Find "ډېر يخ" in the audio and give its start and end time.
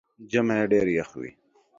0.71-1.09